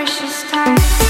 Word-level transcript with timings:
precious 0.00 0.50
time. 0.50 1.09